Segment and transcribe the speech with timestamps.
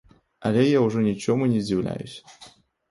[0.49, 2.53] Але я ўжо нічому не здзіўляюся.